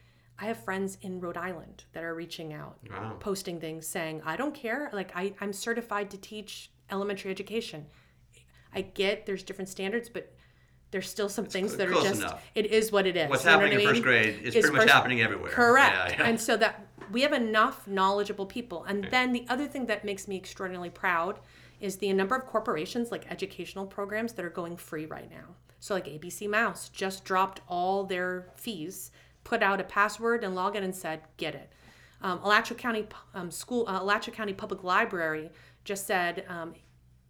[0.41, 3.17] I have friends in Rhode Island that are reaching out, Wow.
[3.21, 4.89] posting things saying, I don't care.
[4.93, 7.87] Like, I, I'm certified to teach elementary education.
[8.75, 10.33] I get there's different standards, but
[10.93, 12.43] there's still some things that are just, enough.
[12.55, 13.29] it is what it is.
[13.29, 15.51] What's You know what happening I in first grade is Is pretty much happening everywhere.
[15.51, 15.95] Correct.
[15.95, 16.29] Yeah, yeah.
[16.29, 18.85] And so that we have enough knowledgeable people.
[18.85, 21.39] And then the other thing that makes me extraordinarily proud
[21.81, 25.55] is the number of corporations like educational programs that are going free right now.
[25.81, 29.11] So like ABC Mouse just dropped all their fees,
[29.51, 31.73] put out a password and login and said, "Get it."
[32.23, 35.51] Um, Alachua County um, School, uh, Alachua County Public Library
[35.85, 36.75] just said, um,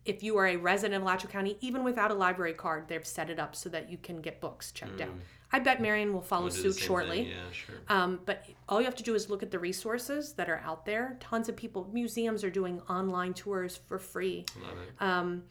[0.04, 3.30] if you are a resident of Alachua County, even without a library card, they've set
[3.30, 5.14] it up so that you can get books checked out.
[5.52, 6.62] I bet Marion will follow Mm.
[6.62, 7.24] We'll suit shortly.
[7.24, 7.28] thing.
[7.28, 7.74] Yeah, sure.
[7.88, 10.84] Um, but all you have to do is look at the resources that are out
[10.84, 11.16] there.
[11.20, 14.44] Tons of people, museums are doing online tours for free.
[14.62, 15.02] Love it.
[15.02, 15.44] Um,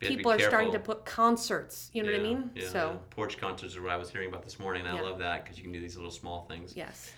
[0.00, 1.90] You have to be people are starting to put concerts.
[1.92, 2.50] You know what I mean?
[2.54, 2.96] Yeah, so yeah.
[3.10, 5.02] porch concerts are what I was hearing about this morning, and Yeah.
[5.02, 6.76] I love that because you can do these little small things.
[6.76, 7.12] yes,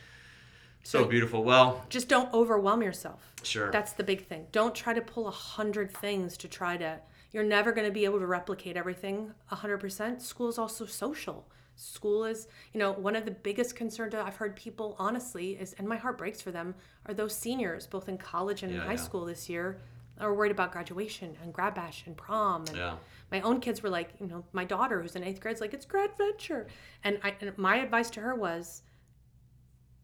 [0.82, 1.42] So beautiful.
[1.42, 3.32] Well, just don't overwhelm yourself.
[3.42, 3.70] sure.
[3.72, 4.46] That's the big thing.
[4.52, 7.00] Don't try to pull a hundred things to try to.
[7.32, 10.22] You're never going to be able to replicate everything a hundred percent.
[10.22, 11.48] School is also social.
[11.74, 15.86] School is, you know, one of the biggest concerns I've heard people honestly is, and
[15.86, 18.96] my heart breaks for them, are those seniors, both in college and in high yeah.
[18.96, 19.78] school this year,
[20.20, 22.64] are worried about graduation and grad bash and prom.
[22.68, 22.94] And yeah.
[23.31, 25.74] my own kids were like, you know, my daughter who's in eighth grade is like,
[25.74, 26.66] it's Gradventure.
[27.05, 28.83] And, I, and my advice to her was,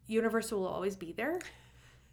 [0.07, 1.40] Universal will always be there.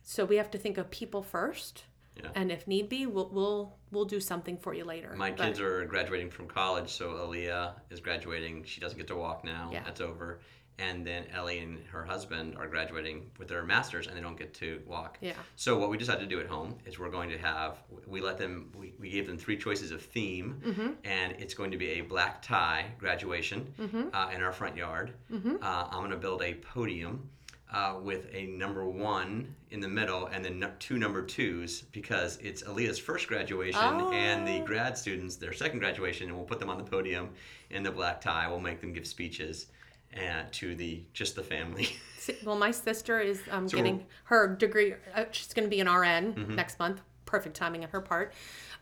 [0.03, 1.83] So we have to think of people first.
[2.15, 2.29] Yeah.
[2.35, 5.13] And if need be, we'll, we'll, we'll do something for you later.
[5.15, 8.63] My But- kids are graduating from college, so Aaliyah is graduating.
[8.63, 9.69] She doesn't get to walk now.
[9.71, 9.83] Yeah.
[9.83, 10.39] That's over.
[10.79, 14.53] And then Ellie and her husband are graduating with their masters, and they don't get
[14.55, 15.17] to walk.
[15.21, 15.33] Yeah.
[15.55, 18.37] So what we decided to do at home is we're going to have we let
[18.37, 20.89] them we, we gave them three choices of theme, Mm-hmm.
[21.03, 23.73] and it's going to be a black tie graduation
[24.13, 25.13] uh, in our front yard.
[25.31, 25.55] Mm-hmm.
[25.61, 27.29] Uh, I'm going to build a podium.
[27.71, 32.63] Uh, with a number one in the middle and then two number twos because it's
[32.63, 33.79] Aaliyah's first graduation
[34.11, 34.65] and the Oh.
[34.65, 37.29] grad students their second graduation and we'll put them on the podium
[37.69, 38.47] in the black tie.
[38.47, 39.67] We'll make them give speeches
[40.13, 41.89] and to the just the family.
[42.45, 44.93] Well, my sister is um, So- getting her degree.
[45.15, 46.53] Uh, she's going to be an RN Mm-hmm.
[46.55, 47.01] next month.
[47.25, 48.33] Perfect timing on her part.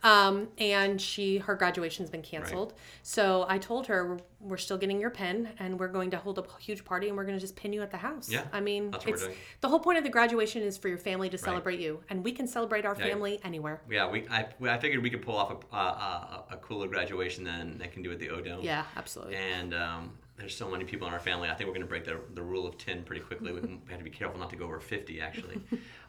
[0.03, 2.73] Um, and she her graduation's been canceled.
[3.03, 6.39] So I told her we're, we're still getting your pin, and we're going to hold
[6.39, 8.29] a huge party, and we're going to just pin you at the house.
[8.29, 9.37] Yeah, I mean, that's what we're it's doing.
[9.61, 12.31] the whole point of the graduation is for your family to celebrate you, and we
[12.33, 13.05] can celebrate our Yeah.
[13.07, 13.81] family anywhere.
[13.89, 17.43] yeah, we I, I figured we could pull off a, a, a, a cooler graduation
[17.45, 18.61] than they can do at the O Dome.
[18.61, 19.35] Yeah, absolutely.
[19.35, 21.49] And um, there's so many people in our family.
[21.49, 23.51] I think we're going to break the, the rule of 10 pretty quickly.
[23.51, 25.59] We, have to be careful not to go over 50, actually.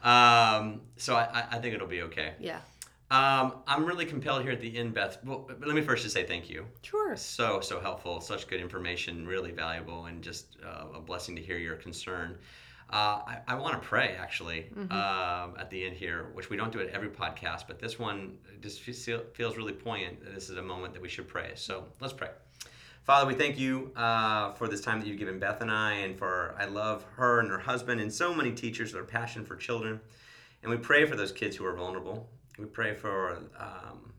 [0.03, 2.33] um, so I, I- think it'll be okay.
[2.39, 2.59] yeah,
[3.11, 5.17] Um, I'm really compelled here at the end, Beth.
[5.25, 6.65] Well, let me first just say thank you.
[6.83, 7.15] sure.
[7.15, 8.21] So, so helpful.
[8.21, 12.37] Such good information, really valuable, and just uh, a blessing to hear your concern.
[12.91, 16.71] Uh, I, I want to pray actually um, at the end here, which we don't
[16.71, 20.23] do at every podcast, but this one just feels really poignant.
[20.33, 21.51] This is a moment that we should pray.
[21.55, 22.29] So let's pray.
[23.03, 26.17] Father, we thank you uh, for this time that you've given Beth and I, and
[26.17, 29.55] for I love her and her husband, and so many teachers that are passionate for
[29.55, 29.99] children.
[30.61, 32.29] And we pray for those kids who are vulnerable.
[32.57, 34.13] We pray for um,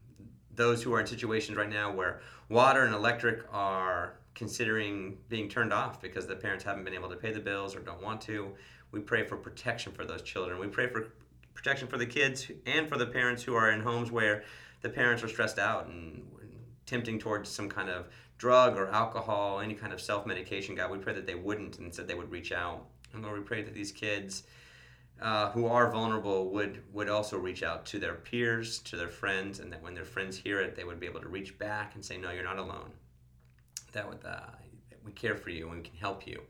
[0.55, 5.73] those who are in situations right now where water and electric are considering being turned
[5.73, 8.51] off because the parents haven't been able to pay the bills or don't want to.
[8.91, 10.59] We pray for protection for those children.
[10.59, 11.13] We pray for
[11.55, 14.43] protection for the kids and for the parents who are in homes where
[14.81, 16.20] the parents are stressed out and
[16.87, 18.07] tempting towards some kind of
[18.39, 20.75] drug or alcohol, any kind of self medication.
[20.75, 22.87] God, we pray that they wouldn't and instead they would reach out.
[23.13, 24.45] And Lord, we pray that these kids
[25.21, 29.61] uh, who are vulnerable would would also reach out to their peers, to their friends,
[29.61, 32.05] and that when their friends hear it, they would be able to reach back and
[32.05, 32.93] say, "No, you're not alone.
[33.93, 34.41] That would uh,
[35.05, 36.43] we care for you and we can help you."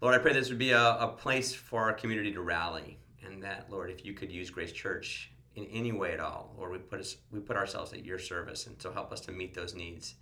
[0.00, 3.42] Lord, I pray this would be a, a place for our community to rally, and
[3.42, 6.78] that Lord, if you could use Grace Church in any way at all, Lord, we
[6.78, 9.74] put us we put ourselves at your service, and so help us to meet those
[9.74, 10.14] needs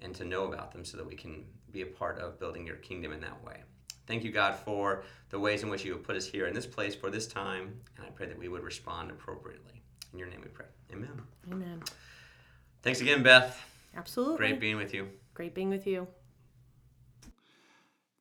[0.00, 2.76] and to know about them, so that we can be a part of building your
[2.76, 3.62] kingdom in that way.
[4.06, 6.66] Thank you, God, for the ways in which you have put us here in this
[6.66, 9.82] place for this time, and I pray that we would respond appropriately.
[10.12, 10.66] In your name we pray.
[10.92, 11.22] Amen.
[11.52, 11.82] Amen.
[12.82, 13.60] Thanks again, Beth.
[13.96, 14.36] Absolutely.
[14.36, 15.08] Great being with you.
[15.34, 16.06] Great being with you.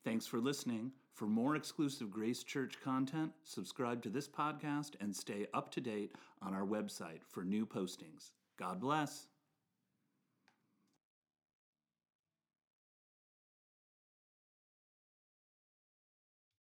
[0.03, 0.91] Thanks for listening.
[1.18, 6.11] For more exclusive Grace Church content, subscribe to this podcast and stay up to date
[6.43, 8.34] on our website for new postings.
[8.55, 9.26] God bless.